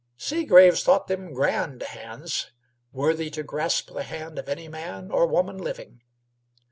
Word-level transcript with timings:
Seagraves 0.17 0.81
thought 0.83 1.05
them 1.05 1.31
grand 1.31 1.83
hands, 1.83 2.49
worthy 2.91 3.29
to 3.29 3.43
grasp 3.43 3.93
the 3.93 4.01
hand 4.01 4.39
of 4.39 4.49
any 4.49 4.67
man 4.67 5.11
or 5.11 5.27
woman 5.27 5.59
living. 5.59 6.01